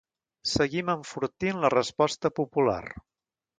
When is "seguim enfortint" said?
0.51-1.61